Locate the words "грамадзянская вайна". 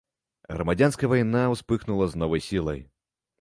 0.55-1.43